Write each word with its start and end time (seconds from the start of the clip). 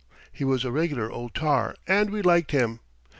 He 0.31 0.43
was 0.43 0.65
a 0.65 0.71
regular 0.71 1.11
old 1.11 1.35
tar, 1.35 1.75
and 1.85 2.09
we 2.09 2.23
liked 2.23 2.49
him. 2.49 2.79